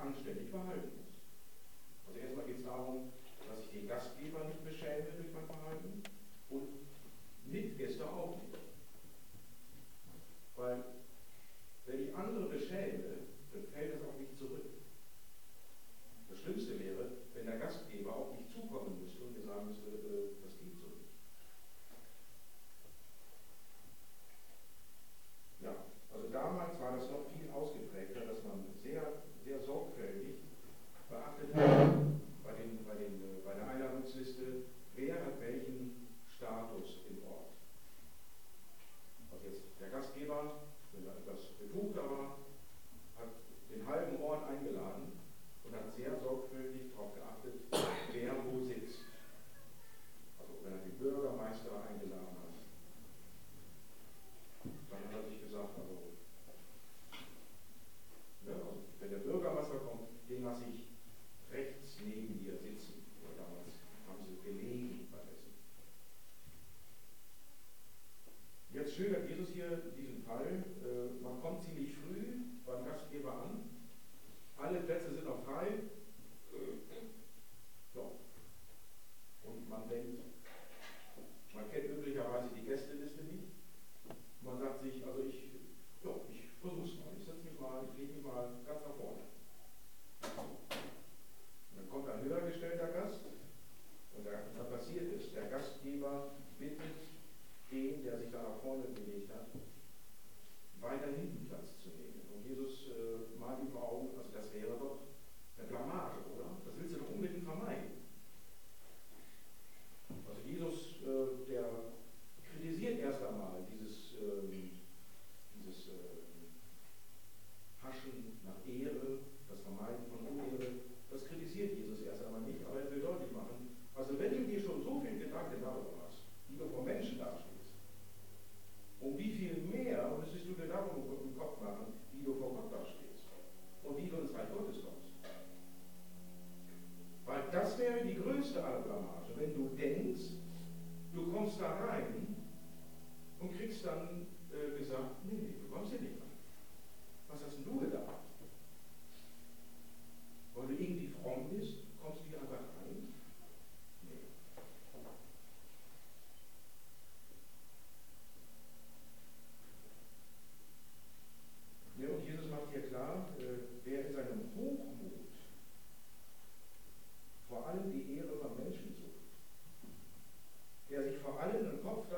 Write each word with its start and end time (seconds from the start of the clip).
anständig 0.00 0.48
verhalten 0.50 0.96
muss. 0.96 1.14
Also 2.06 2.20
erstmal 2.20 2.46
geht 2.46 2.58
es 2.58 2.64
darum, 2.64 3.12
dass 3.48 3.60
ich 3.64 3.70
den 3.70 3.88
Gastgeber 3.88 4.44
nicht 4.44 4.64
beschäme 4.64 5.08
durch 5.16 5.32
mein 5.32 5.46
Verhalten 5.46 6.02
und 6.48 6.68
Mitgäste 7.46 8.04
auch 8.04 8.38
nicht. 8.42 8.49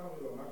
Abraham, 0.02 0.22
lo 0.22 0.30
más 0.32 0.48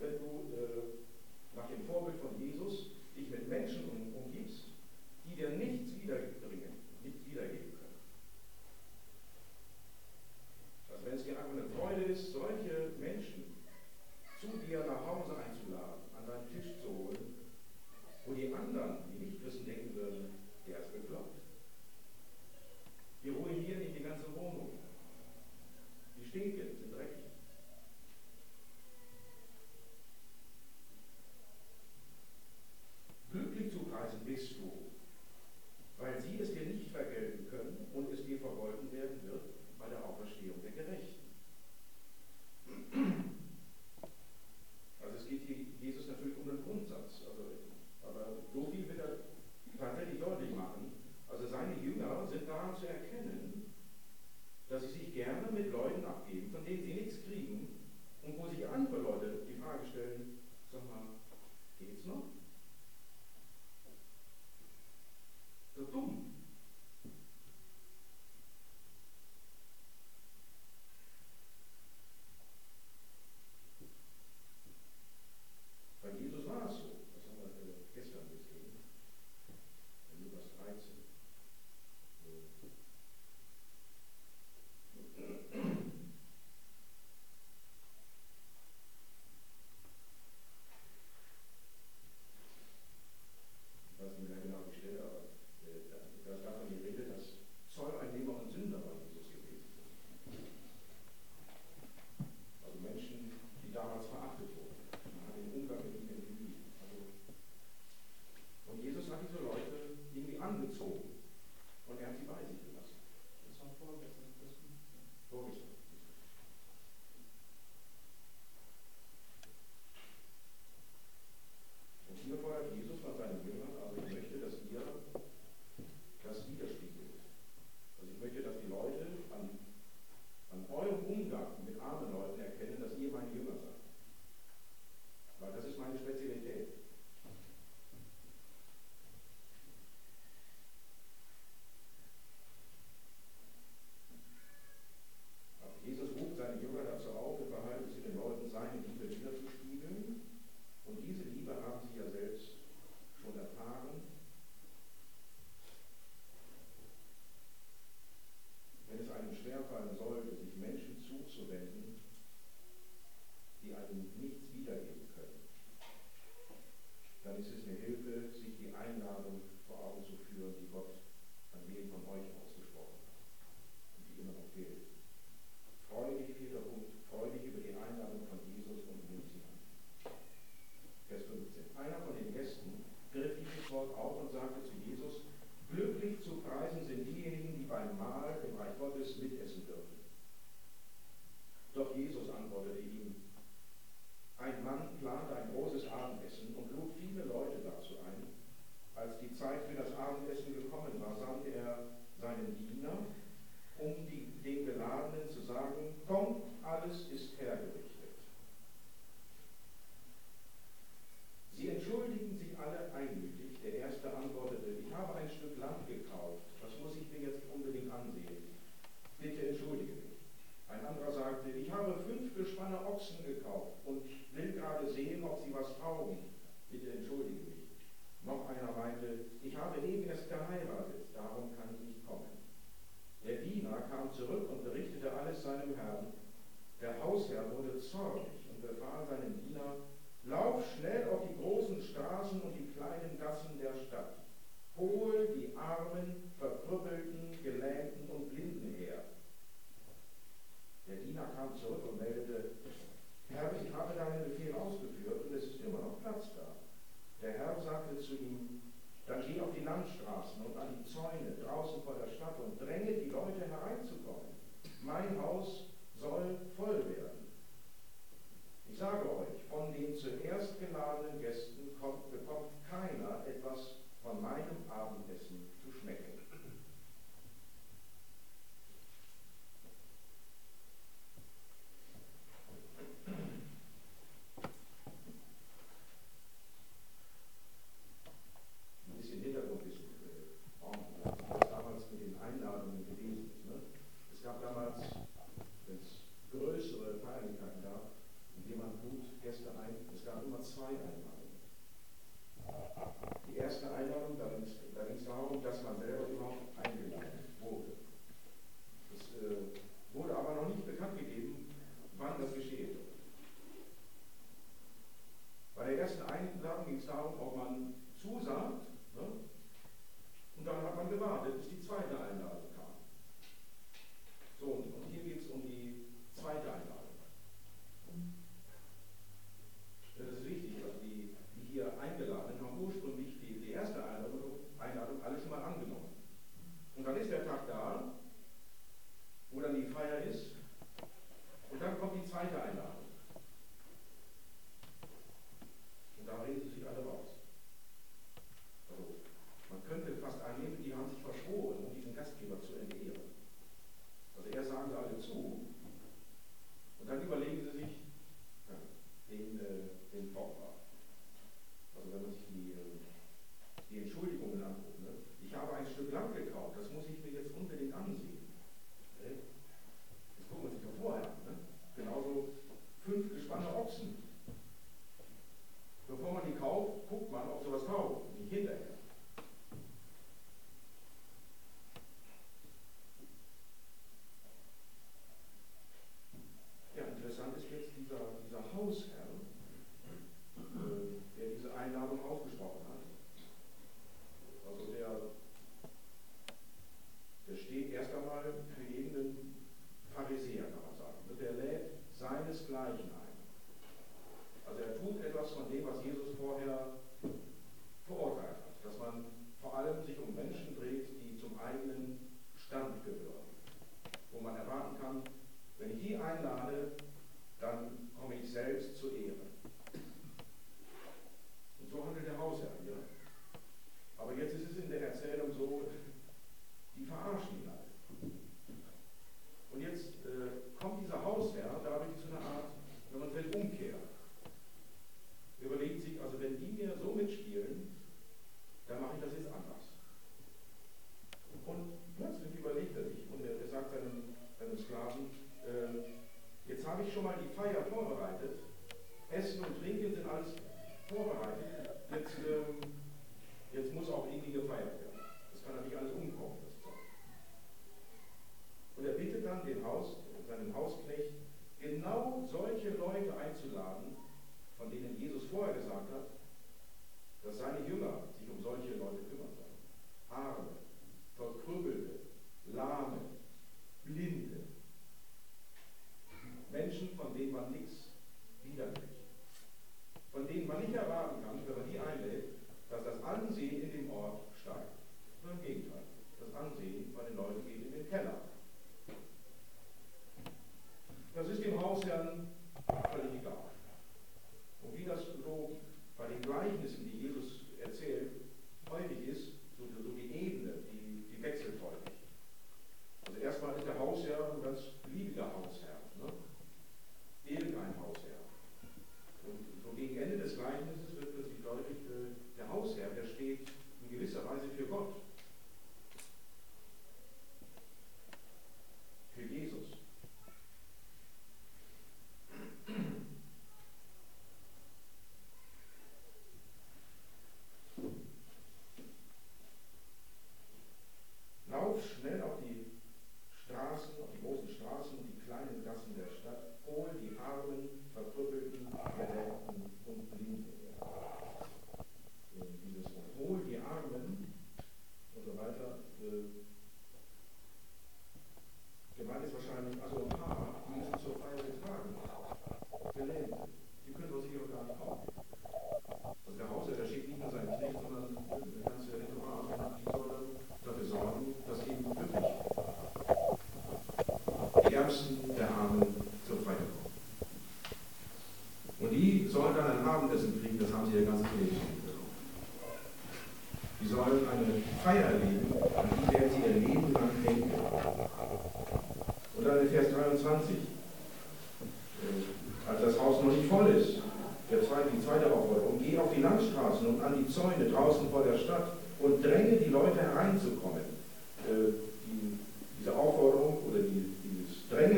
bei 0.00 0.08
Gott 0.18 0.41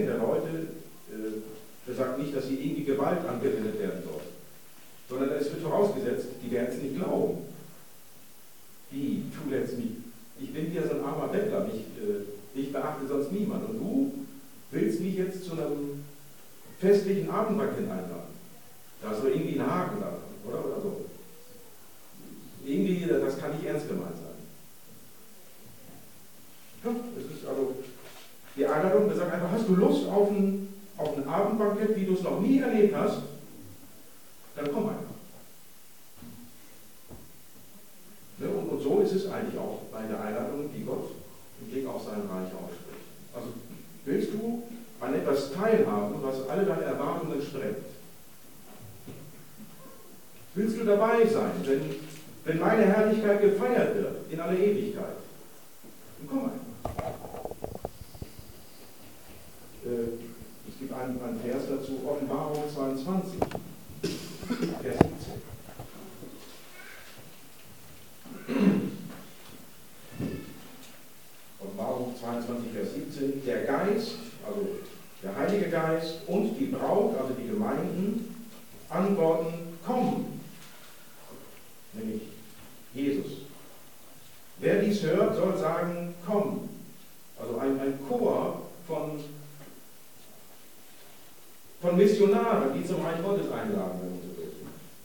der 0.07 0.19
Leute 0.19 0.49
äh, 1.11 1.87
besagt 1.87 2.19
nicht, 2.19 2.35
dass 2.35 2.47
hier 2.47 2.61
irgendwie 2.61 2.85
Gewalt 2.85 3.27
angewendet 3.27 3.79
werden 3.79 4.03
soll, 4.05 4.21
sondern 5.09 5.37
es 5.39 5.51
wird 5.51 5.63
vorausgesetzt, 5.63 6.29
die 6.43 6.51
werden 6.51 6.69
es 6.71 6.83
nicht 6.83 6.97
glauben. 6.97 7.45
Wie, 8.91 9.25
tu 9.35 9.53
jetzt 9.53 9.79
nicht. 9.79 9.97
Ich 10.41 10.53
bin 10.53 10.67
hier 10.67 10.83
so 10.83 10.95
ein 10.95 11.05
armer 11.05 11.29
Bettler, 11.29 11.65
mich, 11.65 11.83
äh, 11.99 12.59
ich 12.59 12.73
beachte 12.73 13.07
sonst 13.07 13.33
niemand. 13.33 13.69
Und 13.69 13.79
du 13.79 14.13
willst 14.71 15.01
mich 15.01 15.17
jetzt 15.17 15.45
zu 15.45 15.53
einem 15.53 16.05
festlichen 16.79 17.31
Abendbacken 17.31 17.91
einladen. 17.91 18.35
Da 19.03 19.13
ist 19.13 19.23
so 19.23 19.29
irgendwie 19.29 19.59
ein 19.59 19.71
Haken 19.71 20.01
da, 20.01 20.19
oder? 20.47 20.65
oder 20.65 20.81
so. 20.81 21.05
Irgendwie, 22.65 23.07
das 23.07 23.39
kann 23.39 23.53
nicht 23.53 23.67
ernst 23.67 23.89
gemeint 23.89 24.17
sein. 24.17 24.35
Ja, 26.85 26.91
das 27.15 27.39
ist 27.39 27.47
also 27.47 27.75
die 28.57 28.67
Einladung, 28.67 29.09
der 29.09 29.17
sagt 29.17 29.33
einfach, 29.33 29.51
hast 29.51 29.69
du 29.69 29.75
Lust 29.75 30.09
auf 30.09 30.31
ein, 30.31 30.69
auf 30.97 31.17
ein 31.17 31.27
Abendbankett, 31.27 31.97
wie 31.97 32.05
du 32.05 32.15
es 32.15 32.23
noch 32.23 32.41
nie 32.41 32.61
erlebt 32.61 32.95
hast? 32.97 33.19
Dann 34.57 34.73
komm 34.73 34.89
einfach. 34.89 35.15
Ne, 38.39 38.49
und, 38.49 38.69
und, 38.69 38.83
so 38.83 39.01
ist 39.01 39.13
es 39.13 39.31
eigentlich 39.31 39.59
auch 39.59 39.81
bei 39.93 40.03
der 40.03 40.21
Einladung, 40.21 40.69
die 40.75 40.85
Gott 40.85 41.11
im 41.61 41.71
Blick 41.71 41.87
auf 41.87 42.05
sein 42.05 42.21
Reich 42.21 42.49
ausspricht. 42.49 43.05
Also 43.35 43.49
willst 44.05 44.33
du 44.35 44.63
an 45.01 45.15
etwas 45.15 45.53
teilhaben, 45.53 46.15
was 46.23 46.49
alle 46.49 46.65
deine 46.65 46.83
Erwartungen 46.83 47.43
sprengt? 47.43 47.79
Willst 50.55 50.79
du 50.79 50.85
dabei 50.85 51.27
sein, 51.27 51.51
wenn, 51.65 51.81
wenn 52.45 52.61
meine 52.61 52.85
Herrlichkeit 52.85 53.41
gefeiert 53.41 53.97
wird 53.97 54.31
in 54.31 54.41
aller 54.41 54.59
Ewigkeit? 54.59 55.17
Dann 56.19 56.29
komm 56.29 56.45
einfach. 56.45 57.14
Äh, 59.95 60.19
es 60.69 60.79
gibt 60.81 60.93
einen, 60.93 61.23
einen 61.23 61.41
Vers 61.41 61.65
dazu, 61.69 62.01
Offenbarung 62.05 62.65
22, 62.75 63.39
Vers 64.83 64.99
17. 64.99 65.09
Offenbarung 71.61 72.15
22, 72.19 72.73
Vers 72.73 72.89
17. 72.95 73.45
Der 73.47 73.65
Geist, 73.65 74.15
also 74.45 74.67
der 75.23 75.37
Heilige 75.37 75.71
Geist 75.71 76.23
und 76.27 76.59
die 76.59 76.67
Braut, 76.67 77.17
also 77.17 77.35
die 77.35 77.47
Gemeinden, 77.49 78.49
antworten, 78.89 79.55
komm. 79.87 80.27
Nämlich 81.93 82.23
Jesus. 82.93 83.33
Wer 84.59 84.83
dies 84.83 85.03
hört, 85.03 85.37
soll 85.37 85.57
sagen, 85.57 86.15
komm. 86.27 86.69
Also 87.39 87.59
ein, 87.59 87.79
ein 87.79 87.99
Chor 88.09 88.63
von, 88.87 89.21
von 91.85 91.99
Missionaren, 91.99 92.73
die 92.75 92.87
zum 92.87 93.03
Reich 93.03 93.23
Gottes 93.23 93.53
einladen, 93.53 94.01
will. 94.01 94.49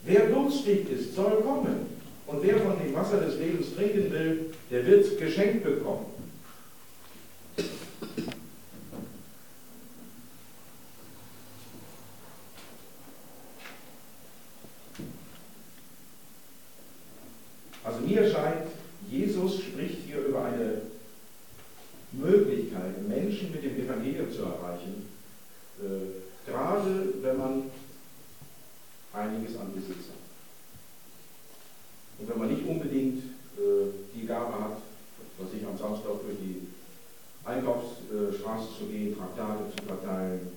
Wer 0.02 0.30
durstig 0.30 0.90
ist, 0.90 1.14
soll 1.14 1.42
kommen. 1.42 2.00
Und 2.26 2.42
wer 2.42 2.56
von 2.56 2.78
dem 2.82 2.94
Wasser 2.94 3.20
des 3.20 3.38
Lebens 3.38 3.74
trinken 3.74 4.10
will, 4.10 4.46
der 4.70 4.86
wird 4.86 5.18
geschenkt 5.18 5.62
bekommen. 5.62 6.06
Also 17.84 18.00
mir 18.06 18.30
scheint, 18.30 18.68
Jesus 19.10 19.60
spricht 19.60 19.98
hier 20.06 20.24
über 20.24 20.46
eine 20.46 20.80
Möglichkeit, 22.12 23.06
Menschen 23.06 23.52
mit 23.52 23.64
dem 23.64 23.84
Evangelium 23.84 24.32
zu 24.32 24.42
erreichen, 24.44 25.08
äh, 25.82 26.30
gerade 26.50 27.14
wenn 27.22 27.38
man 27.38 27.62
einiges 29.12 29.56
an 29.56 29.72
Besitz 29.74 30.08
hat. 30.08 30.20
Und 32.18 32.28
wenn 32.28 32.38
man 32.38 32.48
nicht 32.48 32.66
unbedingt 32.66 33.24
äh, 33.56 33.90
die 34.14 34.26
Gabe 34.26 34.52
hat, 34.52 34.76
was 35.38 35.48
ich 35.54 35.66
am 35.66 35.78
Samstag 35.78 36.20
durch 36.22 36.38
die 36.38 36.68
Einkaufsstraße 37.44 38.68
zu 38.78 38.86
gehen, 38.86 39.16
Traktate 39.16 39.64
zu 39.76 39.84
verteilen 39.86 40.48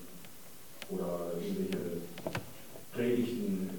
oder 0.90 1.32
irgendwelche 1.40 1.78
Predigten 2.92 3.70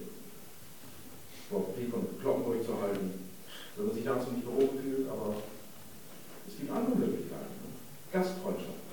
vor 1.50 1.74
Pik 1.76 1.94
und 1.94 2.20
Glocken 2.20 2.46
durchzuhalten, 2.46 3.12
wenn 3.76 3.86
man 3.86 3.96
sich 3.96 4.04
dazu 4.04 4.32
nicht 4.32 4.46
berufen 4.46 4.80
fühlt, 4.82 5.10
aber 5.10 5.36
es 6.48 6.58
gibt 6.58 6.72
andere 6.72 6.96
Möglichkeiten. 6.96 7.54
Gastfreundschaft. 8.12 8.86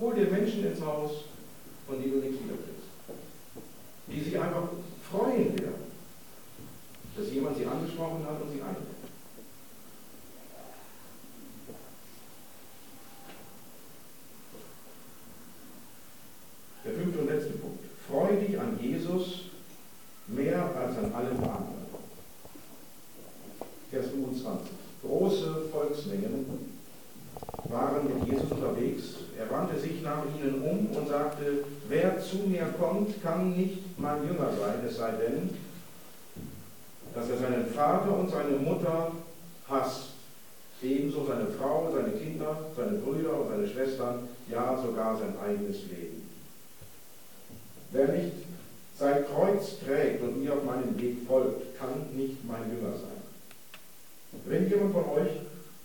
Hol 0.00 0.14
dir 0.14 0.26
Menschen 0.26 0.66
ins 0.66 0.80
Haus, 0.80 1.12
von 1.86 2.00
denen 2.00 2.12
du 2.12 2.18
nichts 2.18 2.42
wiederkriegst. 2.42 2.88
Die 4.08 4.20
sich 4.20 4.38
einfach 4.38 4.68
freuen 5.10 5.56
werden, 5.58 5.92
dass 7.16 7.32
jemand 7.32 7.56
sie 7.56 7.64
angesprochen 7.66 8.26
hat 8.26 8.42
und 8.42 8.52
sie 8.52 8.60
einlädt. 8.60 8.82
Der 16.84 16.92
fünfte 16.92 17.20
und 17.20 17.28
letzte 17.28 17.52
Punkt. 17.52 17.84
Freu 18.06 18.36
dich 18.36 18.58
an 18.58 18.73
Jesus 18.84 19.40
mehr 20.26 20.62
als 20.76 20.96
an 20.98 21.12
allem 21.14 21.38
anderen. 21.38 21.84
Vers 23.90 24.06
25. 24.08 24.70
Große 25.02 25.68
Volksmengen 25.70 26.46
waren 27.64 28.04
mit 28.04 28.28
Jesus 28.28 28.50
unterwegs. 28.50 29.04
Er 29.38 29.50
wandte 29.50 29.78
sich 29.78 30.02
nach 30.02 30.22
ihnen 30.36 30.62
um 30.62 30.96
und 30.96 31.08
sagte, 31.08 31.64
wer 31.88 32.20
zu 32.20 32.38
mir 32.48 32.66
kommt, 32.78 33.22
kann 33.22 33.56
nicht 33.56 33.98
mein 33.98 34.26
Jünger 34.26 34.50
sein, 34.58 34.80
es 34.86 34.96
sei 34.96 35.12
denn, 35.12 35.50
dass 37.14 37.28
er 37.30 37.38
seinen 37.38 37.66
Vater 37.66 38.16
und 38.18 38.30
seine 38.30 38.56
Mutter 38.56 39.12
hasst, 39.68 40.10
ebenso 40.82 41.26
seine 41.26 41.46
Frau, 41.46 41.92
seine 41.94 42.10
Kinder, 42.10 42.58
seine 42.76 42.98
Brüder 42.98 43.40
und 43.40 43.48
seine 43.50 43.68
Schwestern, 43.68 44.28
ja 44.50 44.78
sogar 44.82 45.16
sein 45.16 45.34
eigenes 45.42 45.82
Leben. 45.84 46.28
Wer 47.92 48.08
nicht 48.08 48.43
sein 48.98 49.24
Kreuz 49.26 49.78
trägt 49.84 50.22
und 50.22 50.42
mir 50.42 50.52
auf 50.52 50.64
meinem 50.64 51.00
Weg 51.00 51.16
folgt, 51.26 51.78
kann 51.78 52.06
nicht 52.14 52.44
mein 52.46 52.70
Jünger 52.70 52.92
sein. 52.92 53.24
Wenn 54.46 54.68
jemand 54.68 54.92
von 54.92 55.04
euch 55.04 55.30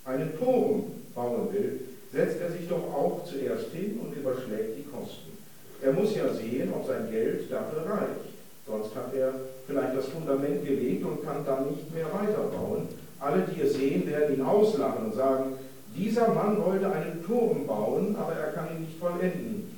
einen 0.06 0.38
Turm 0.38 0.84
bauen 1.16 1.52
will, 1.52 1.82
setzt 2.12 2.42
er 2.42 2.52
sich 2.52 2.68
doch 2.68 2.94
auch 2.94 3.24
zuerst 3.26 3.72
hin 3.72 4.00
und 4.02 4.16
überschlägt 4.16 4.78
die 4.78 4.84
Kosten. 4.84 5.38
Er 5.82 5.94
muss 5.94 6.16
ja 6.16 6.34
sehen, 6.34 6.74
ob 6.74 6.88
sein 6.88 7.10
Geld 7.12 7.52
dafür 7.52 7.86
reicht. 7.86 8.30
Sonst 8.68 8.96
hat 8.96 9.14
er 9.16 9.34
vielleicht 9.66 9.96
das 9.96 10.08
Fundament 10.08 10.66
gelegt 10.66 11.04
und 11.06 11.24
kann 11.24 11.46
dann 11.46 11.70
nicht 11.70 11.94
mehr 11.94 12.08
weiterbauen. 12.14 12.88
Alle, 13.20 13.44
die 13.44 13.62
es 13.62 13.74
sehen, 13.74 14.08
werden 14.08 14.36
ihn 14.36 14.42
auslachen 14.42 15.06
und 15.06 15.16
sagen, 15.16 15.54
dieser 15.96 16.28
Mann 16.34 16.64
wollte 16.64 16.92
einen 16.92 17.24
Turm 17.26 17.66
bauen, 17.66 18.16
aber 18.16 18.34
er 18.34 18.52
kann 18.52 18.70
ihn 18.76 18.82
nicht 18.82 19.00
vollenden. 19.00 19.69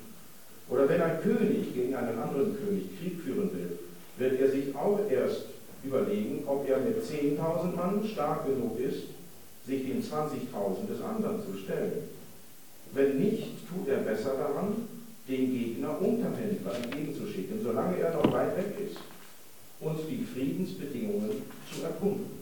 Oder 0.71 0.87
wenn 0.87 1.01
ein 1.01 1.21
König 1.21 1.73
gegen 1.73 1.93
einen 1.93 2.17
anderen 2.17 2.55
König 2.55 2.97
Krieg 2.97 3.19
führen 3.19 3.51
will, 3.53 3.77
wird 4.17 4.39
er 4.39 4.49
sich 4.49 4.73
auch 4.73 4.99
erst 5.11 5.47
überlegen, 5.83 6.43
ob 6.47 6.67
er 6.67 6.79
mit 6.79 7.03
10.000 7.03 7.75
Mann 7.75 8.07
stark 8.07 8.45
genug 8.45 8.79
ist, 8.79 9.03
sich 9.67 9.83
den 9.83 10.01
20.000 10.01 10.87
des 10.89 11.01
anderen 11.01 11.41
zu 11.43 11.57
stellen. 11.57 12.09
Wenn 12.93 13.19
nicht, 13.19 13.67
tut 13.67 13.89
er 13.89 13.97
besser 13.97 14.35
daran, 14.37 14.87
den 15.27 15.51
Gegner 15.51 16.01
Unterhändler 16.01 16.75
entgegenzuschicken, 16.75 17.61
solange 17.61 17.97
er 17.97 18.13
noch 18.13 18.31
weit 18.31 18.55
weg 18.55 18.73
ist, 18.85 18.97
und 19.81 19.97
die 20.09 20.23
Friedensbedingungen 20.23 21.31
zu 21.69 21.83
erkunden. 21.83 22.41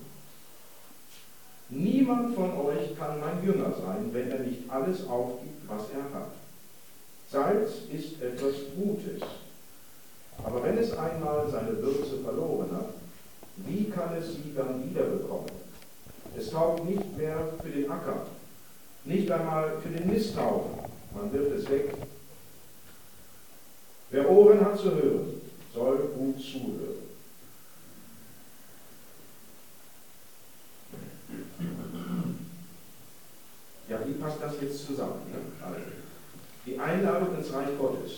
Niemand 1.69 2.35
von 2.35 2.51
euch 2.51 2.97
kann 2.97 3.19
mein 3.19 3.43
Jünger 3.43 3.73
sein, 3.85 4.09
wenn 4.11 4.29
er 4.29 4.39
nicht 4.39 4.69
alles 4.69 5.07
aufgibt, 5.07 5.67
was 5.67 5.83
er 5.93 6.19
hat. 6.19 6.28
Gutes. 8.79 9.21
Aber 10.43 10.63
wenn 10.63 10.77
es 10.77 10.97
einmal 10.97 11.49
seine 11.49 11.81
Würze 11.81 12.19
verloren 12.23 12.69
hat, 12.71 12.93
wie 13.57 13.89
kann 13.89 14.15
es 14.17 14.35
sie 14.35 14.53
dann 14.55 14.89
wiederbekommen? 14.89 15.51
Es 16.37 16.51
taugt 16.51 16.85
nicht 16.85 17.17
mehr 17.17 17.35
für 17.61 17.69
den 17.69 17.91
Acker, 17.91 18.27
nicht 19.03 19.29
einmal 19.29 19.79
für 19.81 19.89
den 19.89 20.09
Misthaufen. 20.09 20.71
Man 21.13 21.33
wird 21.33 21.51
es 21.53 21.69
weg. 21.69 21.93
Wer 24.11 24.29
Ohren 24.29 24.63
hat 24.63 24.79
zu 24.79 24.91
hören, 24.91 25.41
soll 25.73 25.97
gut 26.17 26.39
zuhören. 26.39 27.09
Ja, 33.89 33.99
wie 34.05 34.13
passt 34.13 34.37
das 34.41 34.53
jetzt 34.61 34.85
zusammen? 34.85 35.21
Ne? 35.31 35.65
Also, 35.65 35.79
die 36.65 36.79
Einladung 36.79 37.35
ins 37.35 37.51
Reich 37.51 37.69
Gottes 37.79 38.08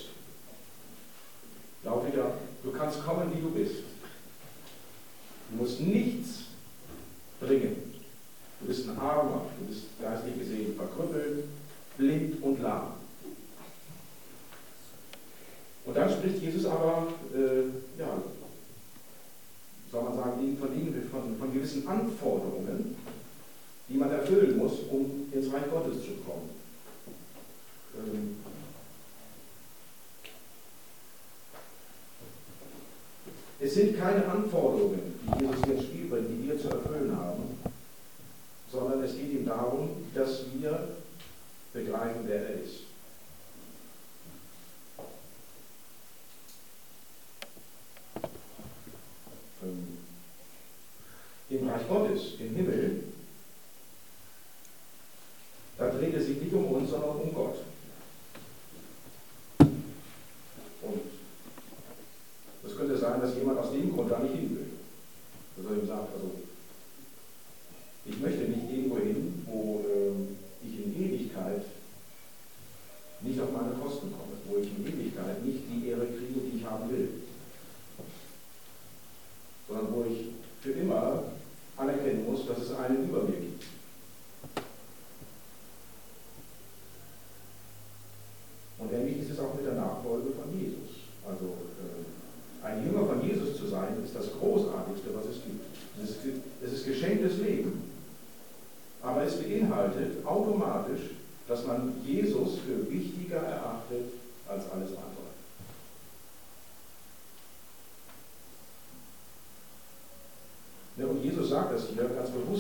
eu 56.94 57.00
não 57.00 57.14
concordo. 57.14 57.71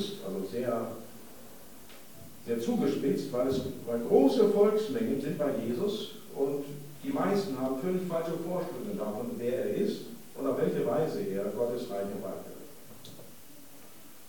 bewusst, 0.01 0.13
also 0.25 0.45
sehr, 0.51 0.87
sehr 2.45 2.59
zugespitzt, 2.59 3.31
weil, 3.31 3.47
es, 3.47 3.61
weil 3.85 3.99
große 3.99 4.49
Volksmengen 4.49 5.21
sind 5.21 5.37
bei 5.37 5.51
Jesus 5.65 6.11
und 6.35 6.63
die 7.03 7.11
meisten 7.11 7.59
haben 7.59 7.81
völlig 7.81 8.03
falsche 8.07 8.37
Vorstellungen 8.47 8.97
davon, 8.97 9.31
wer 9.37 9.65
er 9.65 9.75
ist 9.75 10.01
und 10.35 10.47
auf 10.47 10.57
welche 10.59 10.85
Weise 10.85 11.21
er 11.21 11.45
Gottes 11.45 11.89
Reich 11.89 12.09
erwartet. 12.15 12.53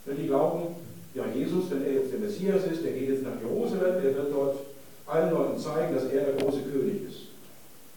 Wenn 0.04 0.16
die 0.16 0.26
glauben, 0.26 0.74
ja 1.14 1.24
Jesus, 1.34 1.70
wenn 1.70 1.84
er 1.84 1.92
jetzt 1.92 2.12
der 2.12 2.20
Messias 2.20 2.64
ist, 2.64 2.84
der 2.84 2.92
geht 2.92 3.08
jetzt 3.08 3.22
nach 3.22 3.40
Jerusalem, 3.40 3.96
er 3.96 4.02
wird 4.02 4.32
dort 4.32 4.56
allen 5.06 5.30
Leuten 5.30 5.58
zeigen, 5.58 5.94
dass 5.94 6.04
er 6.04 6.24
der 6.24 6.34
große 6.34 6.62
König 6.62 7.08
ist. 7.08 7.20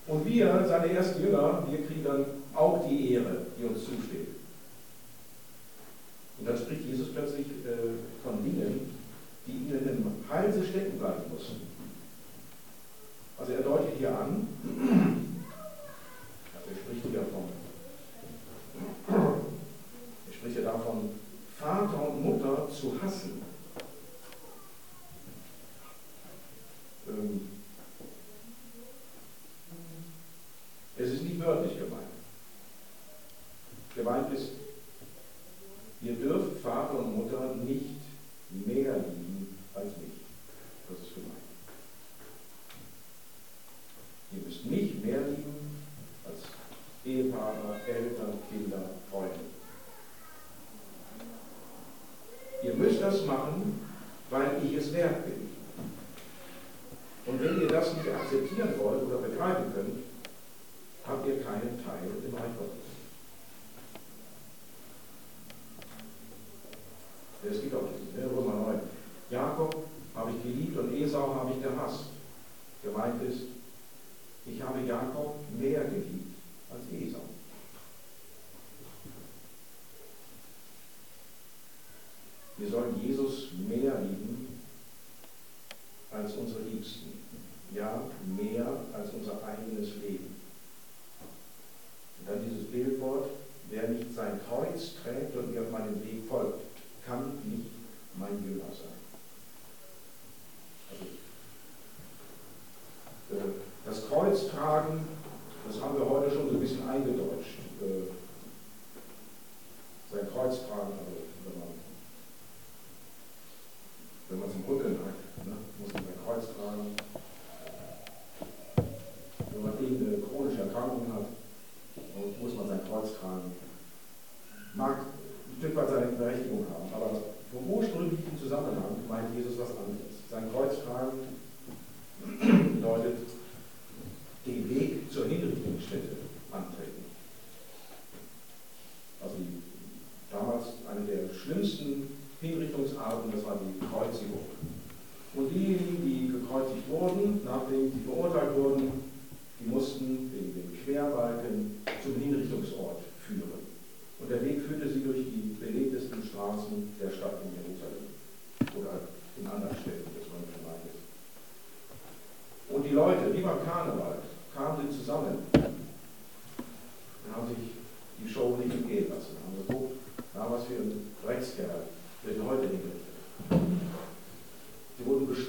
Und 0.08 0.26
wir, 0.26 0.66
seine 0.68 0.92
ersten 0.92 1.24
Jünger, 1.24 1.66
wir 1.70 1.80
kriegen 1.88 2.04
dann 2.04 2.26
auch 2.54 2.88
die 2.88 3.14
Ehre, 3.14 3.38
die 3.58 3.66
uns 3.66 3.85
plötzlich 7.16 7.48
äh, 7.48 7.96
von 8.24 8.44
Dingen, 8.44 8.92
die 9.48 9.52
ihnen 9.52 9.88
im 9.88 10.30
Halse 10.30 10.66
stecken 10.66 11.00
bleiben 11.00 11.24
mussten. 11.32 11.75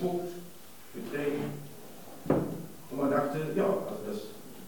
Bespuckt, 0.07 0.33
getränkt. 0.95 1.51
Und 2.91 2.99
man 2.99 3.11
dachte, 3.11 3.39
ja, 3.57 3.65
also 3.65 4.03
das, 4.07 4.23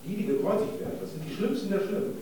die, 0.05 0.17
die 0.17 0.27
gekreuzigt 0.27 0.81
werden, 0.81 0.99
das 1.01 1.13
sind 1.13 1.25
die 1.25 1.35
Schlimmsten 1.35 1.71
der 1.71 1.81
Schlimmen. 1.81 2.19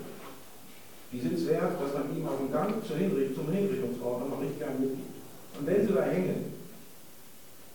Die 1.13 1.21
sind 1.21 1.35
es 1.35 1.47
wert, 1.47 1.81
dass 1.81 1.95
man 1.95 2.17
ihm 2.17 2.27
auf 2.27 2.39
dem 2.39 2.53
Gang 2.53 2.85
zur 2.85 2.97
Hinricht, 2.97 3.35
zum 3.35 3.51
Hinrichtungsort 3.51 4.29
noch 4.29 4.41
richtig 4.41 4.65
einen 4.65 4.81
mitgibt. 4.81 5.17
Und 5.59 5.67
wenn 5.67 5.87
sie 5.87 5.95
da 5.95 6.03
hängen, 6.03 6.53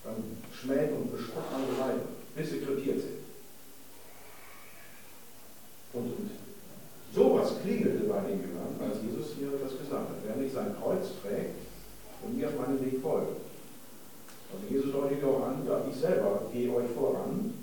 dann 0.03 0.15
schmäht 0.53 0.91
und 0.91 1.11
bespott 1.11 1.51
man 1.51 1.61
sie 1.65 1.79
weiter, 1.79 2.05
bis 2.35 2.49
sie 2.49 2.59
krepiert 2.59 3.01
sind. 3.01 3.21
Und, 5.93 6.05
und 6.05 6.29
sowas 7.13 7.53
klingelte 7.61 8.05
bei 8.05 8.21
den 8.21 8.41
Jüngern, 8.41 8.75
als 8.79 9.01
Jesus 9.03 9.35
hier 9.37 9.51
das 9.61 9.77
gesagt 9.77 10.09
hat. 10.09 10.17
Wer 10.25 10.35
nicht 10.35 10.53
sein 10.53 10.75
Kreuz 10.81 11.07
trägt 11.21 11.55
und 12.23 12.37
mir 12.37 12.47
auf 12.47 12.57
meinen 12.57 12.83
Weg 12.83 13.01
folgt. 13.01 13.41
Also 14.51 14.73
Jesus 14.73 14.91
deutet 14.91 15.23
auch 15.23 15.47
an, 15.47 15.65
ja, 15.65 15.81
ich 15.89 15.95
selber 15.95 16.43
gehe 16.51 16.73
euch 16.73 16.89
voran 16.91 17.53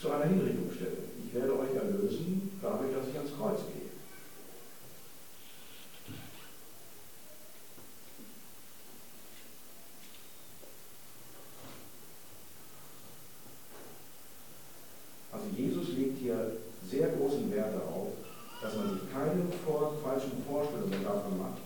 zu 0.00 0.10
einer 0.10 0.24
Hinrichtungsstätte. 0.24 1.02
Ich 1.26 1.34
werde 1.34 1.58
euch 1.58 1.74
erlösen, 1.74 2.58
dadurch, 2.62 2.92
dass 2.94 3.08
ich 3.08 3.16
ans 3.16 3.36
Kreuz 3.36 3.60
gehe. 3.72 3.88
sehr 16.90 17.08
großen 17.08 17.50
Wert 17.52 17.74
darauf, 17.74 18.08
dass 18.62 18.74
man 18.74 18.90
sich 18.90 19.12
keine 19.12 19.44
vor, 19.64 19.94
falschen 20.02 20.42
Vorstellungen 20.48 21.04
davon 21.04 21.38
macht, 21.38 21.60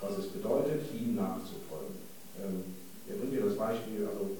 was 0.00 0.18
es 0.18 0.32
bedeutet, 0.32 0.82
ihm 0.94 1.14
nachzufolgen. 1.14 2.08
Ähm, 2.42 2.64
er 3.08 3.16
bringt 3.16 3.32
dir 3.32 3.44
das 3.44 3.56
Beispiel, 3.56 4.06
also 4.06 4.30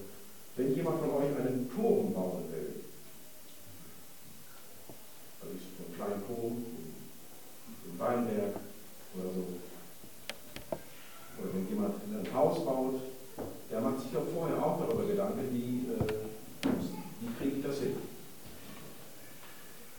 wenn 0.57 0.74
jemand 0.74 1.01
von 1.01 1.11
euch 1.11 1.36
einen 1.36 1.70
Turm 1.74 2.12
bauen 2.12 2.44
will, 2.51 2.80
also 5.40 5.55
so 5.55 5.84
einen 5.84 5.96
kleinen 5.96 6.26
Turm, 6.26 6.64
ein 7.86 7.99
Weinberg 7.99 8.57
oder 9.14 9.30
so, 9.34 9.44
oder 11.38 11.55
wenn 11.55 11.68
jemand 11.68 11.94
ein 12.03 12.34
Haus 12.34 12.64
baut, 12.64 13.01
der 13.70 13.80
macht 13.80 14.01
sich 14.01 14.12
ja 14.12 14.20
vorher 14.34 14.64
auch 14.64 14.80
darüber 14.80 15.07
Gedanken, 15.07 15.53
wie, 15.53 15.86
äh, 15.92 16.68
wie 17.20 17.34
kriege 17.38 17.57
ich 17.59 17.64
das 17.64 17.78
hin. 17.78 17.96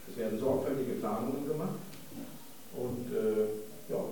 Es 0.09 0.17
werden 0.17 0.39
sorgfältige 0.39 0.93
Planungen 0.93 1.47
gemacht 1.47 1.79
und 2.75 3.13
äh, 3.13 3.91
ja, 3.91 4.03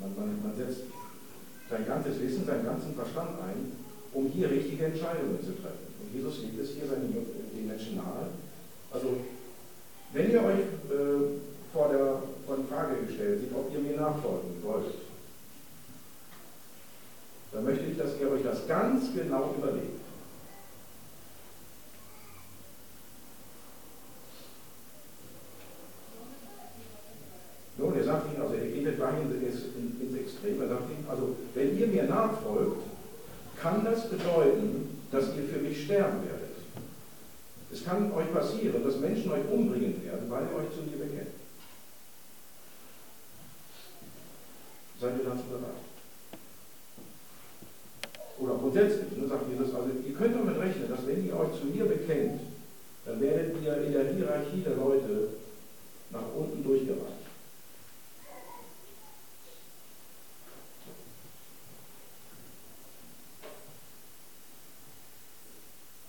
man, 0.00 0.14
man, 0.16 0.42
man 0.42 0.56
setzt 0.56 0.84
sein 1.68 1.86
ganzes 1.86 2.20
Wissen, 2.20 2.43
seinen 2.54 2.66
ganzen 2.66 2.94
Verstand 2.94 3.30
ein, 3.42 3.72
um 4.12 4.26
hier 4.28 4.50
richtige 4.50 4.86
Entscheidungen 4.86 5.40
zu 5.40 5.52
treffen. 5.60 5.90
Und 6.00 6.14
Jesus 6.14 6.42
legt 6.42 6.60
es 6.60 6.70
hier 6.70 6.86
seinen, 6.86 7.12
den 7.12 7.66
Menschen 7.66 7.96
nahe. 7.96 8.30
Also, 8.92 9.16
wenn 10.12 10.30
ihr 10.30 10.42
euch 10.42 10.60
äh, 10.90 11.40
vor, 11.72 11.88
der, 11.88 12.22
vor 12.46 12.56
die 12.56 12.72
Frage 12.72 13.02
gestellt 13.06 13.40
seht, 13.40 13.54
ob 13.54 13.72
ihr 13.72 13.80
mir 13.80 13.96
nachfolgen 13.96 14.62
wollt, 14.62 14.94
dann 17.52 17.64
möchte 17.64 17.84
ich, 17.86 17.98
dass 17.98 18.18
ihr 18.20 18.30
euch 18.30 18.42
das 18.42 18.66
ganz 18.68 19.12
genau 19.14 19.54
überlegt. 19.58 20.00
Nun, 27.76 27.96
er 27.96 28.04
sagt 28.04 28.32
ihnen, 28.32 28.42
also 28.42 28.54
er 28.54 28.66
geht 28.66 28.96
gleich 28.96 29.14
ins, 29.22 29.64
ins 30.00 30.16
Extrem, 30.16 30.60
er 30.62 30.68
sagt 30.68 30.90
ihnen, 30.90 31.06
also 31.08 31.33
ihr 31.74 31.86
mir 31.86 32.04
nachfolgt, 32.04 32.82
kann 33.60 33.84
das 33.84 34.08
bedeuten, 34.08 35.00
dass 35.10 35.28
ihr 35.36 35.44
für 35.44 35.60
mich 35.60 35.84
sterben 35.84 36.24
werdet. 36.24 36.44
Es 37.72 37.84
kann 37.84 38.12
euch 38.12 38.32
passieren, 38.32 38.84
dass 38.84 39.00
Menschen 39.00 39.32
euch 39.32 39.48
umbringen 39.50 40.04
werden, 40.04 40.30
weil 40.30 40.44
ihr 40.44 40.58
euch 40.58 40.70
zu 40.74 40.82
mir 40.82 41.04
bekennt. 41.04 41.34
Seid 45.00 45.18
ihr 45.18 45.24
dazu 45.24 45.42
bereit? 45.50 45.84
Oder 48.38 48.54
grundsätzlich, 48.54 49.16
ne, 49.16 49.28
sagt 49.28 49.48
Jesus, 49.50 49.74
also 49.74 49.88
ihr 50.06 50.14
könnt 50.14 50.36
damit 50.36 50.58
rechnen, 50.58 50.88
dass 50.88 51.06
wenn 51.06 51.26
ihr 51.26 51.38
euch 51.38 51.60
zu 51.60 51.66
mir 51.66 51.84
bekennt, 51.84 52.40
dann 53.04 53.20
werdet 53.20 53.56
ihr 53.62 53.76
in 53.84 53.92
der 53.92 54.12
Hierarchie 54.12 54.62
der 54.64 54.76
Leute 54.76 55.28
nach 56.10 56.24
unten 56.36 56.62
durchgereicht. 56.62 57.24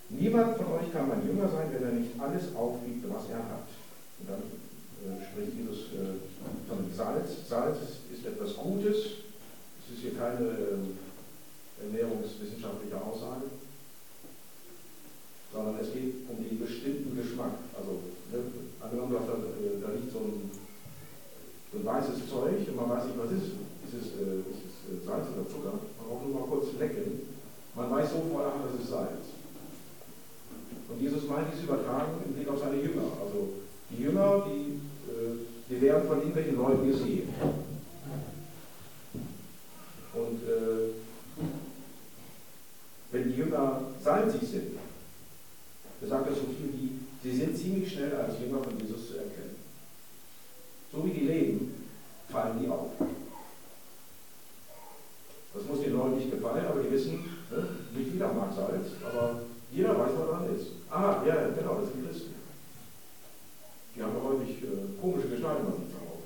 Niemand 0.09 0.57
von 0.57 0.65
euch 0.73 0.93
kann 0.93 1.09
mein 1.09 1.27
Jünger 1.27 1.49
sein, 1.49 1.67
wenn 1.73 1.83
er 1.83 1.91
nicht 1.91 2.04
alles 2.19 2.55
aufwiegt, 2.55 3.05
was 3.09 3.29
er 3.29 3.43
hat. 3.43 3.67
Und 4.19 4.29
dann 4.29 4.43
äh, 5.05 5.21
spricht 5.21 5.53
Jesus 5.57 5.91
äh, 5.93 6.17
von 6.67 6.85
Salz. 6.95 7.47
Salz 7.47 7.77
ist, 7.81 8.09
ist, 8.11 8.25
etwas 8.25 8.55
Gutes. 8.55 9.25
Es 9.85 9.93
ist 9.93 10.01
hier 10.01 10.15
keine 10.15 10.45
äh, 10.49 11.85
ernährungswissenschaftliche 11.85 12.97
Aussage, 12.97 13.51
sondern 15.53 15.77
es 15.79 15.93
geht 15.93 16.25
um 16.29 16.41
den 16.41 16.59
bestimmten 16.59 17.15
Geschmack. 17.15 17.53
Also, 17.77 18.01
ne, 18.31 18.39
angenommen, 18.81 19.13
da, 19.13 19.35
äh, 19.37 19.77
da 19.81 19.91
liegt 19.93 20.11
so 20.11 20.19
ein, 20.19 20.51
so 21.71 21.79
ein, 21.79 21.85
weißes 21.85 22.29
Zeug 22.29 22.65
und 22.67 22.75
man 22.75 22.89
weiß 22.89 23.05
nicht, 23.05 23.19
was 23.19 23.31
ist. 23.31 23.51
Ist 23.85 24.01
es, 24.01 24.07
äh, 24.17 24.41
ist 24.41 24.65
es 24.65 24.75
äh, 24.89 25.05
Salz 25.05 25.27
oder 25.29 25.45
Zucker? 25.47 25.77
Man 25.77 26.07
braucht 26.09 26.25
nur 26.25 26.39
mal 26.41 26.49
kurz 26.49 26.73
lecken. 26.79 27.21
Man 27.75 27.91
weiß 27.91 28.09
sofort, 28.09 28.49
ach, 28.49 28.65
das 28.65 28.81
ist 28.81 28.89
Salz. 28.89 29.14
Jesus 31.25 31.37
meint 31.37 31.47
dies 31.51 31.63
übertragen 31.63 32.21
im 32.23 32.33
Blick 32.33 32.47
auf 32.49 32.59
seine 32.59 32.81
Jünger. 32.81 33.09
Also 33.19 33.53
die 33.89 34.03
Jünger, 34.03 34.45
die, 34.47 34.79
äh, 35.09 35.37
die 35.69 35.81
werden 35.81 36.07
von 36.07 36.19
irgendwelchen 36.19 36.55
Leuten 36.55 36.87
gesehen. 36.87 37.29
Und 40.13 40.43
äh, 40.43 40.93
wenn 43.11 43.23
die 43.23 43.37
Jünger 43.37 43.81
salzig 44.03 44.47
sind, 44.47 44.77
besagt 45.99 46.29
das 46.29 46.37
so 46.37 46.43
viel 46.43 46.73
wie, 46.73 46.99
sie 47.23 47.35
sind 47.35 47.57
ziemlich 47.57 47.91
schnell 47.91 48.15
als 48.15 48.39
Jünger 48.39 48.63
von 48.63 48.79
Jesus 48.79 49.07
zu 49.07 49.17
erkennen. 49.17 49.55
So 50.91 51.05
wie 51.05 51.11
die 51.11 51.25
leben, 51.25 51.89
fallen 52.29 52.59
die 52.61 52.69
auf. 52.69 52.91
Das 55.53 55.63
muss 55.65 55.81
den 55.81 55.93
Leuten 55.93 56.17
nicht 56.17 56.31
gefallen, 56.31 56.65
aber 56.67 56.83
die 56.83 56.91
wissen, 56.91 57.25
ne, 57.49 57.67
nicht 57.97 58.13
jeder 58.13 58.31
mag 58.33 58.53
Salz, 58.53 58.87
aber 59.03 59.41
jeder 59.75 59.97
weiß, 59.99 60.11
was 60.17 60.29
dran 60.29 60.55
ist. 60.55 60.67
Ah, 60.89 61.21
ja, 61.27 61.35
genau, 61.49 61.81
das 61.81 61.91
sind 61.91 62.07
Christen. 62.07 62.35
Die 63.93 64.01
haben 64.01 64.13
doch 64.13 64.29
häufig 64.29 64.63
äh, 64.63 65.01
komische 65.01 65.27
Gestalten 65.27 65.67
auf 65.67 65.73
drauf. 65.73 66.23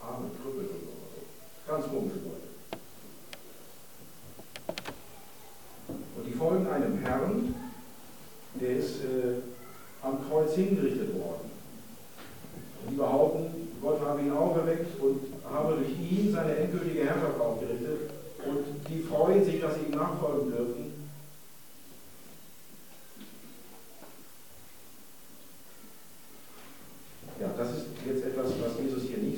Arme, 0.00 0.30
Krüppel 0.36 0.68
und 0.68 0.80
so. 0.84 1.72
Ganz 1.72 1.86
komische 1.86 2.16
Leute. 2.16 2.50
Und 6.16 6.26
die 6.26 6.32
folgen 6.32 6.66
einem 6.66 6.98
Herrn, 6.98 7.54
der 8.60 8.76
ist 8.76 8.96
äh, 9.04 9.40
am 10.02 10.18
Kreuz 10.28 10.54
hingerichtet 10.54 11.14
worden. 11.14 11.50
Und 12.82 12.90
die 12.90 12.96
behaupten, 12.96 13.68
Gott 13.80 14.00
habe 14.00 14.20
ihn 14.20 14.32
auferweckt 14.32 15.00
und 15.00 15.20
habe 15.50 15.76
durch 15.76 15.98
ihn 15.98 16.32
seine 16.32 16.56
endgültige 16.56 17.04
Herrschaft 17.04 17.40
aufgerichtet. 17.40 18.10
Und 18.44 18.88
die 18.88 19.00
freuen 19.02 19.44
sich, 19.44 19.60
dass 19.60 19.76
sie 19.76 19.86
ihm 19.86 19.96
nachfolgen 19.96 20.50
dürfen. 20.50 20.92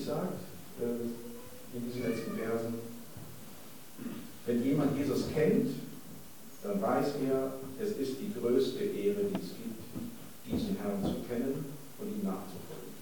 sagt, 0.04 0.40
äh, 0.80 1.76
in 1.76 1.84
diesen 1.86 2.08
letzten 2.08 2.36
Versen, 2.36 2.74
wenn 4.46 4.64
jemand 4.64 4.96
Jesus 4.96 5.28
kennt, 5.34 5.70
dann 6.64 6.80
weiß 6.80 7.06
er, 7.28 7.52
es 7.78 7.90
ist 7.98 8.16
die 8.20 8.32
größte 8.32 8.82
Ehre, 8.82 9.24
die 9.24 9.36
es 9.36 9.52
gibt, 9.52 9.84
diesen 10.46 10.76
Herrn 10.76 11.04
zu 11.04 11.20
kennen 11.28 11.66
und 11.98 12.08
ihm 12.08 12.24
nachzufolgen. 12.24 12.94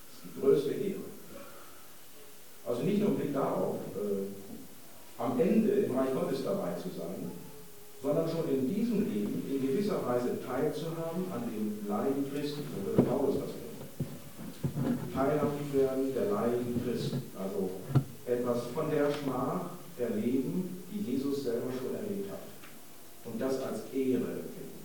Das 0.00 0.16
ist 0.16 0.24
die 0.24 0.40
größte 0.40 0.70
Ehre. 0.72 1.04
Also 2.66 2.82
nicht 2.82 3.00
nur 3.00 3.10
Blick 3.10 3.34
darauf, 3.34 3.76
äh, 3.94 5.22
am 5.22 5.38
Ende 5.38 5.70
im 5.72 5.96
Reich 5.96 6.12
Gottes 6.14 6.42
dabei 6.44 6.72
zu 6.74 6.88
sein, 6.88 7.30
sondern 8.02 8.28
schon 8.28 8.48
in 8.48 8.74
diesem 8.74 9.08
Leben 9.12 9.44
in 9.48 9.60
gewisser 9.60 10.04
Weise 10.06 10.38
teilzuhaben 10.44 11.24
an 11.32 11.42
dem 11.52 11.86
Leiden 11.88 12.30
Christi, 12.32 12.60
so 12.60 12.86
würde 12.86 13.02
Paulus 13.02 13.36
das 13.36 13.50
teilhaft 15.14 15.72
werden 15.72 16.12
der 16.14 16.30
Leiden 16.30 16.82
Christen. 16.84 17.22
Also 17.38 17.70
etwas 18.26 18.64
von 18.74 18.90
der 18.90 19.10
Schmach 19.12 19.75
erleben, 19.98 20.84
die 20.92 21.12
Jesus 21.12 21.44
selber 21.44 21.70
schon 21.72 21.94
erlebt 21.94 22.30
hat. 22.30 22.46
Und 23.24 23.40
das 23.40 23.60
als 23.62 23.92
Ehre 23.92 24.44
empfinden. 24.44 24.76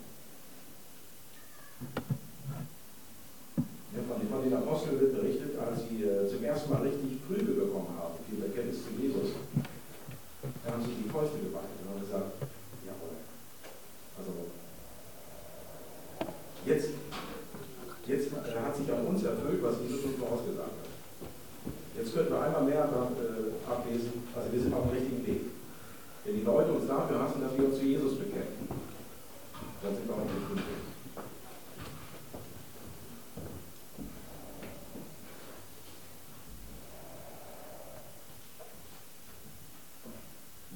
Von, 4.29 4.43
den 4.43 4.53
Aposteln 4.53 4.99
wird 4.99 5.15
berichtet, 5.15 5.59
als 5.59 5.81
sie 5.87 6.03
äh, 6.03 6.27
zum 6.27 6.43
ersten 6.43 6.71
Mal 6.71 6.81
richtig 6.81 7.27
Prügel 7.27 7.55
bekommen 7.55 7.89
haben 7.99 8.11
die 8.31 8.41
Erkenntnis 8.41 8.79
zu 8.83 8.91
Jesus, 8.95 9.35
da 10.63 10.71
haben 10.71 10.83
sie 10.83 11.03
die 11.03 11.09
Fäuste 11.09 11.37
geballt 11.43 11.75
und 11.83 11.91
haben 11.91 12.01
gesagt, 12.01 12.31
jawohl. 12.87 13.19
Also 14.17 14.31
jetzt, 16.65 16.89
jetzt 18.07 18.27
äh, 18.31 18.59
hat 18.59 18.75
sich 18.75 18.87
an 18.91 19.05
uns 19.05 19.23
erfüllt, 19.23 19.61
was 19.61 19.83
Jesus 19.83 20.05
uns 20.05 20.17
vorausgesagt 20.17 20.79
hat. 20.79 20.91
Jetzt 21.97 22.13
könnten 22.15 22.31
wir 22.31 22.41
einmal 22.41 22.63
mehr 22.63 22.87
äh, 22.87 23.51
ablesen, 23.67 24.23
also 24.33 24.47
wir 24.51 24.61
sind 24.61 24.73
auf 24.73 24.87
dem 24.87 24.95
richtigen 24.95 25.27
Weg. 25.27 25.41
Wenn 26.23 26.30
die 26.41 26.45
Leute 26.45 26.71
uns 26.71 26.87
dafür 26.87 27.19
hassen, 27.21 27.41
dass 27.41 27.55
wir 27.55 27.65
uns 27.65 27.77
zu 27.77 27.85
Jesus 27.85 28.17
bekennen, 28.17 28.67
dann 29.83 29.95
sind 29.95 30.07
wir 30.07 30.15
auf 30.15 30.21
dem 30.21 30.37
richtigen 30.37 30.57
Weg. 30.57 30.81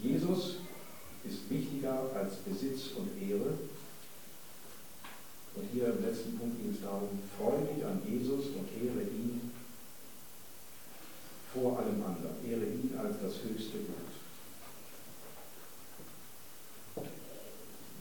Jesus 0.03 0.57
ist 1.23 1.49
wichtiger 1.49 1.99
als 2.13 2.35
Besitz 2.35 2.91
und 2.97 3.09
Ehre. 3.19 3.57
Und 5.55 5.63
hier 5.73 5.87
im 5.87 6.05
letzten 6.05 6.37
Punkt 6.37 6.61
ging 6.61 6.73
es 6.75 6.81
darum, 6.81 7.09
freue 7.39 7.73
dich 7.73 7.83
an 7.83 8.01
Jesus 8.05 8.47
und 8.53 8.67
ehre 8.85 9.01
ihn 9.01 9.51
vor 11.53 11.79
allem 11.79 12.03
anderen. 12.03 12.35
Ehre 12.47 12.65
ihn 12.65 12.93
als 13.01 13.15
das 13.19 13.41
höchste 13.41 13.79
Gut. 13.79 14.05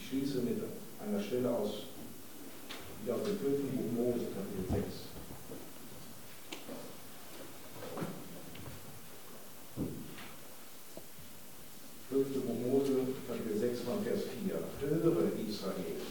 Ich 0.04 0.10
schließe 0.10 0.38
mit 0.40 0.60
einer 1.00 1.22
Stelle 1.22 1.48
aus, 1.48 1.88
die 3.00 3.10
aus 3.10 3.24
dem 3.24 3.38
5. 3.38 3.72
Buch 3.72 3.90
Mose, 3.96 4.26
Kapitel 4.36 4.68
6. 4.68 4.84
Fünfte 12.10 12.38
Buch 12.40 12.60
Mose, 12.68 12.92
Kapitel 13.26 13.58
6 13.58 13.80
von 13.80 14.04
Vers 14.04 14.20
4. 14.44 14.60
Höre 14.84 15.24
Israel. 15.48 16.04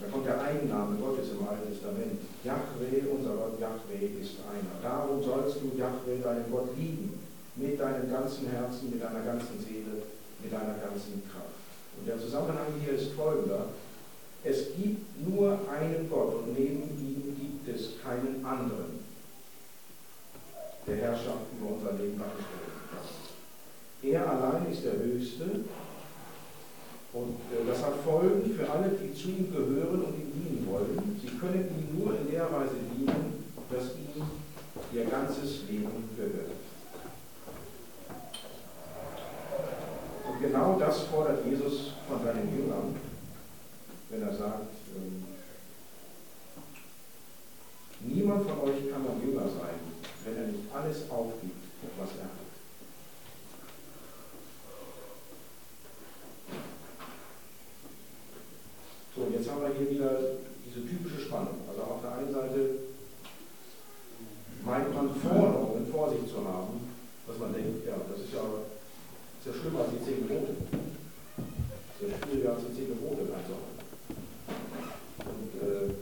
Da 0.00 0.08
kommt 0.10 0.26
der 0.26 0.40
Eigenname 0.40 0.96
Gottes 0.96 1.28
im 1.36 1.46
Alten 1.46 1.68
Testament. 1.68 2.18
Yahweh, 2.42 3.12
unser 3.12 3.36
Gott 3.36 3.60
Yahweh 3.60 4.08
ist 4.18 4.40
einer. 4.48 4.80
Darum 4.82 5.22
sollst 5.22 5.60
du 5.60 5.76
Yahweh, 5.76 6.22
deinen 6.24 6.50
Gott, 6.50 6.74
lieben. 6.78 7.20
Mit 7.56 7.78
deinem 7.78 8.10
ganzen 8.10 8.48
Herzen, 8.48 8.88
mit 8.88 9.02
deiner 9.02 9.20
ganzen 9.20 9.60
Seele, 9.60 10.00
mit 10.40 10.50
deiner 10.50 10.80
ganzen 10.80 11.22
Kraft. 11.28 11.52
Und 11.98 12.08
der 12.08 12.18
Zusammenhang 12.18 12.66
hier 12.82 12.94
ist 12.94 13.12
folgender. 13.12 13.66
Es 14.44 14.74
gibt 14.76 15.28
nur 15.28 15.58
einen 15.70 16.10
Gott 16.10 16.34
und 16.34 16.58
neben 16.58 16.82
ihm 16.98 17.36
gibt 17.38 17.68
keinen 18.32 18.44
anderen, 18.46 19.04
der 20.86 20.96
Herrschaft 20.96 21.46
über 21.58 21.74
unser 21.74 21.92
Leben 21.92 22.18
dargestellt. 22.18 22.72
Er 24.02 24.28
allein 24.28 24.72
ist 24.72 24.84
der 24.84 24.94
Höchste 24.94 25.44
und 27.12 27.36
äh, 27.52 27.66
das 27.66 27.82
hat 27.84 27.94
Folgen 28.04 28.54
für 28.54 28.68
alle, 28.68 28.90
die 28.90 29.14
zu 29.14 29.28
ihm 29.28 29.52
gehören 29.52 30.02
und 30.02 30.14
ihm 30.14 30.32
dienen 30.32 30.66
wollen. 30.70 31.20
Sie 31.20 31.28
können 31.38 31.68
ihm 31.68 31.98
nur 31.98 32.18
in 32.18 32.30
der 32.30 32.50
Weise 32.50 32.74
dienen, 32.96 33.44
dass 33.70 33.84
ihm 33.96 34.22
ihr 34.92 35.04
ganzes 35.04 35.62
Leben 35.68 36.08
gehört. 36.16 36.50
Und 40.28 40.40
genau 40.40 40.78
das 40.78 41.02
fordert 41.02 41.44
Jesus 41.46 41.92
von 42.08 42.24
seinen 42.24 42.50
Jüngern, 42.56 42.96
wenn 44.10 44.22
er 44.22 44.34
sagt, 44.34 44.72
ähm, 44.96 45.24
niemand 48.04 48.48
von 48.48 48.60
euch 48.60 48.90
kann 48.90 49.02
ein 49.06 49.26
Jünger 49.26 49.42
sein, 49.42 49.78
wenn 50.24 50.36
er 50.36 50.46
nicht 50.48 50.74
alles 50.74 51.10
aufgibt, 51.10 51.56
was 51.98 52.08
er 52.18 52.24
hat. 52.24 52.42
So, 59.14 59.28
jetzt 59.30 59.50
haben 59.50 59.60
wir 59.60 59.76
hier 59.76 59.90
wieder 59.90 60.40
diese 60.64 60.88
typische 60.88 61.20
Spannung. 61.20 61.60
Also 61.68 61.82
auf 61.82 62.00
der 62.00 62.16
einen 62.16 62.32
Seite 62.32 62.88
meint 64.64 64.94
man 64.94 65.14
Forderungen 65.14 65.86
vor 65.92 66.08
sich 66.08 66.24
zu 66.32 66.38
haben, 66.40 66.88
dass 67.26 67.38
man 67.38 67.52
denkt, 67.52 67.84
ja, 67.86 67.92
das 68.08 68.24
ist 68.24 68.32
ja, 68.32 68.40
ist 68.40 69.46
ja 69.46 69.52
schlimmer 69.52 69.80
als 69.80 69.90
die 69.92 70.04
zehn 70.04 70.26
Gebote. 70.26 70.56
Das 71.36 72.08
ist 72.08 72.08
ja 72.08 72.24
schwieriger 72.24 72.54
als 72.54 72.64
die 72.64 72.74
zehn 72.74 72.88
Gebote 72.88 73.20
einzuhalten. 73.28 73.84
Und 75.28 75.52
äh, 75.60 75.92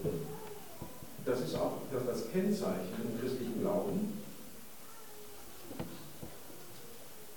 das 1.26 1.40
ist 1.40 1.54
auch 1.56 1.82
das, 1.90 2.06
das 2.06 2.30
Kennzeichen 2.30 2.94
im 3.02 3.20
christlichen 3.20 3.60
Glauben, 3.60 4.22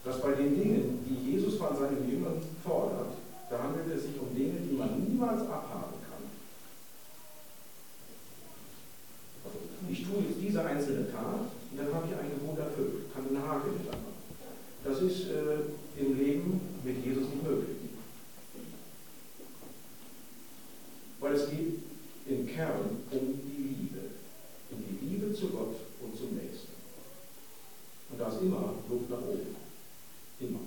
dass 0.06 0.22
bei 0.22 0.34
den 0.34 0.54
Dingen, 0.54 1.04
die 1.10 1.32
Jesus 1.32 1.56
von 1.56 1.76
seinen 1.76 2.08
Jüngern 2.08 2.44
fordert, 2.64 3.14
da 3.54 3.62
handelt 3.62 3.86
es 3.96 4.06
sich 4.06 4.20
um 4.20 4.34
Dinge, 4.36 4.60
die 4.62 4.76
man 4.76 5.00
niemals 5.00 5.42
abhaken 5.42 6.02
kann. 6.10 6.24
Also 9.46 9.60
ich 9.88 10.04
tue 10.04 10.24
jetzt 10.28 10.42
diese 10.42 10.66
einzelne 10.66 11.12
Tat 11.12 11.54
und 11.70 11.78
dann 11.78 11.94
habe 11.94 12.08
ich 12.08 12.18
ein 12.18 12.32
Gebot 12.32 12.58
erfüllt, 12.58 13.14
kann 13.14 13.28
einen 13.28 13.48
Haken 13.48 13.86
dran 13.86 14.00
Das 14.84 15.02
ist 15.04 15.28
äh, 15.30 16.02
im 16.02 16.18
Leben 16.18 16.62
mit 16.84 17.06
Jesus 17.06 17.30
nicht 17.30 17.44
möglich. 17.44 17.78
Weil 21.20 21.34
es 21.34 21.50
geht 21.52 21.80
im 22.26 22.48
Kern 22.48 23.04
um 23.12 23.40
die 23.46 23.62
Liebe. 23.62 24.00
Um 24.72 24.84
die 24.84 25.06
Liebe 25.06 25.32
zu 25.32 25.50
Gott 25.50 25.76
und 26.02 26.18
zum 26.18 26.36
Nächsten. 26.36 26.74
Und 28.10 28.20
da 28.20 28.30
ist 28.30 28.42
immer 28.42 28.74
Luft 28.90 29.10
nach 29.12 29.22
oben. 29.22 29.56
Immer. 30.40 30.60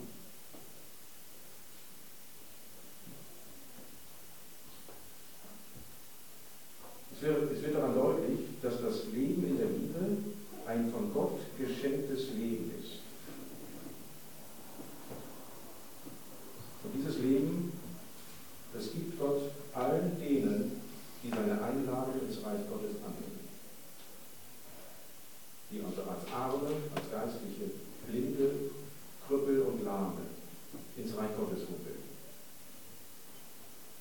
Es 7.17 7.23
wird, 7.23 7.51
es 7.51 7.63
wird 7.63 7.75
daran 7.75 7.95
deutlich, 7.95 8.41
dass 8.61 8.83
das 8.83 9.07
Leben 9.13 9.47
in 9.47 9.57
der 9.57 9.69
Liebe 9.69 10.19
ein 10.67 10.91
von 10.91 11.13
Gott 11.15 11.39
geschenktes 11.59 12.29
Leben 12.37 12.71
ist. 12.79 13.01
Und 16.85 16.93
dieses 16.95 17.19
Leben, 17.21 17.73
das 18.75 18.93
gibt 18.93 19.19
Gott 19.19 19.51
allen 19.73 20.21
denen, 20.21 20.83
die 21.23 21.31
seine 21.31 21.63
Einladung 21.63 22.21
ins 22.21 22.45
Reich 22.45 22.61
Gottes 22.69 22.97
annehmen. 23.01 23.49
Die 25.71 25.81
also 25.81 26.03
als 26.03 26.31
Arme, 26.31 26.69
als 26.95 27.11
Geistliche, 27.11 27.73
Blinde, 28.07 28.51
Krüppel 29.27 29.63
und 29.63 29.85
Lahme 29.85 30.21
Reich 31.17 31.37
Gottes 31.37 31.67
humpeln. 31.69 31.97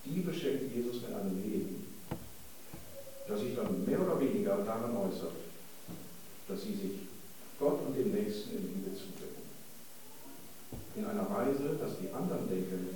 Die 0.06 0.20
beschenkt 0.20 0.76
Jesus 0.76 1.02
mit 1.02 1.14
einem 1.14 1.42
Leben, 1.42 1.88
das 3.28 3.40
sich 3.40 3.56
dann 3.56 3.86
mehr 3.86 4.00
oder 4.02 4.20
weniger 4.20 4.58
daran 4.58 4.96
äußert, 4.98 5.34
dass 6.48 6.62
sie 6.62 6.76
sich 6.76 7.08
Gott 7.60 7.80
und 7.88 7.98
dem 7.98 8.12
Nächsten 8.12 8.58
in 8.58 8.68
Liebe 8.68 8.96
zuwenden. 8.96 9.46
In 10.96 11.06
einer 11.06 11.30
Weise, 11.30 11.76
dass 11.80 11.98
die 12.00 12.12
anderen 12.14 12.48
denken, 12.50 12.90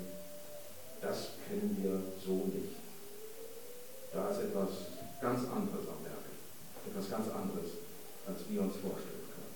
das 1.02 1.30
kennen 1.48 1.78
wir 1.82 2.02
so 2.24 2.46
nicht. 2.46 2.76
Da 4.14 4.30
ist 4.30 4.40
etwas 4.40 4.70
ganz 5.22 5.42
anderes 5.42 5.88
am 5.88 6.04
Werk. 6.04 6.26
Etwas 6.88 7.10
ganz 7.10 7.28
anderes, 7.30 7.72
als 8.28 8.40
wir 8.50 8.62
uns 8.62 8.76
vorstellen 8.76 9.26
können. 9.32 9.54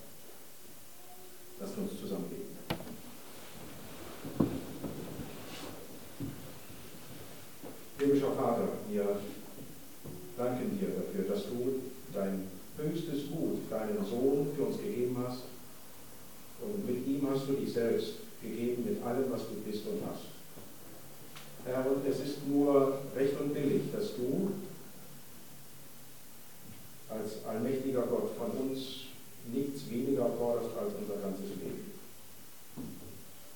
Lasst 1.59 1.78
uns 1.78 1.99
zusammen 1.99 2.30
beten. 2.30 2.53
Himmlischer 7.99 8.34
Vater, 8.34 8.68
wir 8.89 9.20
danken 10.38 10.78
dir 10.78 10.89
dafür, 10.89 11.34
dass 11.34 11.45
du 11.45 11.82
dein 12.14 12.47
höchstes 12.78 13.30
Gut, 13.32 13.59
deinen 13.70 14.05
Sohn 14.05 14.43
für 14.56 14.64
uns 14.64 14.78
gegeben 14.78 15.18
hast. 15.28 15.43
Und 16.62 16.86
mit 16.86 17.06
ihm 17.08 17.28
hast 17.30 17.47
du 17.47 17.54
dich 17.54 17.74
selbst 17.74 18.14
gegeben, 18.41 18.86
mit 18.88 19.04
allem, 19.04 19.32
was 19.32 19.41
du 19.41 19.56
bist 19.70 19.86
und 19.88 20.01
hast. 20.10 20.26
Herr, 21.66 21.86
und 21.89 22.06
es 22.08 22.20
ist 22.20 22.47
nur 22.47 22.99
recht 23.16 23.39
und 23.39 23.54
billig, 23.54 23.84
dass 23.93 24.16
du 24.16 24.51
als 27.10 27.45
allmächtiger 27.45 28.01
Gott 28.04 28.32
von 28.38 28.51
uns 28.51 28.80
nichts 29.51 29.89
weniger 29.89 30.30
forderst 30.38 30.76
als 30.78 30.93
unser 30.99 31.22
ganzes 31.22 31.49
Leben. 31.62 31.91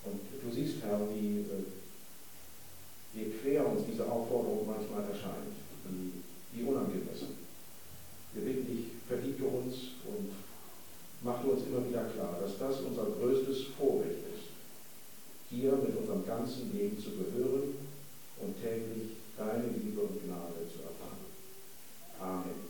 Und 0.05 0.19
du 0.41 0.53
siehst, 0.53 0.83
Herr, 0.83 0.99
wie, 1.13 1.39
äh, 1.39 1.76
machen 11.27 11.49
uns 11.51 11.67
immer 11.67 11.85
wieder 11.85 12.05
klar, 12.05 12.39
dass 12.39 12.57
das 12.57 12.79
unser 12.87 13.05
größtes 13.19 13.75
Vorrecht 13.77 14.23
ist, 14.33 14.47
hier 15.49 15.73
mit 15.73 15.95
unserem 15.97 16.25
ganzen 16.25 16.71
Leben 16.73 16.97
zu 16.97 17.11
gehören 17.11 17.75
und 18.39 18.55
täglich 18.61 19.17
deine 19.37 19.67
Liebe 19.75 20.01
und 20.01 20.23
Gnade 20.23 20.63
zu 20.71 20.79
erfahren. 20.87 21.27
Amen. 22.19 22.66